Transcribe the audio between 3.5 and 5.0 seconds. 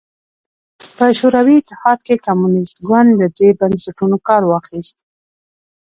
بنسټونو کار واخیست